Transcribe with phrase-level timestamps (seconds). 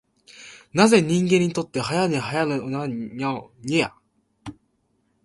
[0.73, 3.97] なぜ人間にとって早寝早起きは大事なのか。